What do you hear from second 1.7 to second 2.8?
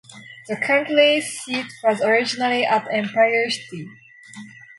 was originally